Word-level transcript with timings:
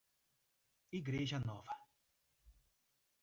Igreja 0.99 1.37
Nova 1.39 1.75